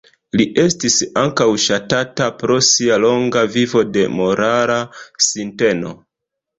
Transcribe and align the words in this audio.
Li 0.39 0.45
estis 0.61 0.95
ankaŭ 1.23 1.47
ŝatata 1.65 2.31
pro 2.41 2.59
sia 2.71 2.99
longa 3.05 3.47
vivo 3.59 3.87
de 3.95 4.09
morala 4.19 4.83
sinteno. 5.31 5.99